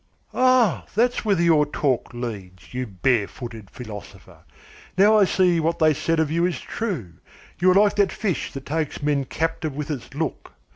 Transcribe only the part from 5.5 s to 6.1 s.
what they